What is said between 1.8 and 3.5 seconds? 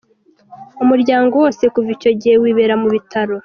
icyo gihe wibera mu bitaro.